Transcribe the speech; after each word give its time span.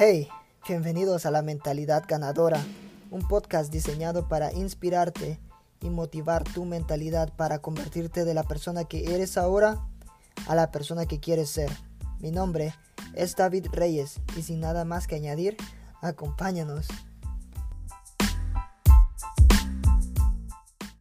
Hey, 0.00 0.28
bienvenidos 0.68 1.26
a 1.26 1.32
La 1.32 1.42
Mentalidad 1.42 2.04
Ganadora, 2.06 2.64
un 3.10 3.26
podcast 3.26 3.72
diseñado 3.72 4.28
para 4.28 4.52
inspirarte 4.52 5.40
y 5.80 5.90
motivar 5.90 6.44
tu 6.44 6.64
mentalidad 6.64 7.34
para 7.34 7.58
convertirte 7.58 8.24
de 8.24 8.32
la 8.32 8.44
persona 8.44 8.84
que 8.84 9.12
eres 9.12 9.36
ahora 9.36 9.84
a 10.46 10.54
la 10.54 10.70
persona 10.70 11.06
que 11.06 11.18
quieres 11.18 11.50
ser. 11.50 11.68
Mi 12.20 12.30
nombre 12.30 12.74
es 13.14 13.34
David 13.34 13.66
Reyes 13.72 14.20
y 14.36 14.42
sin 14.42 14.60
nada 14.60 14.84
más 14.84 15.08
que 15.08 15.16
añadir, 15.16 15.56
acompáñanos. 16.00 16.86